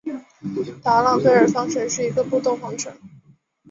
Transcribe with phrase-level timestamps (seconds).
[0.81, 2.91] 达朗贝尔方程是一个的波动方程。